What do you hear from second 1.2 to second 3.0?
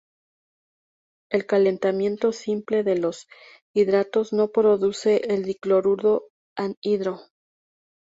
El calentamiento simple de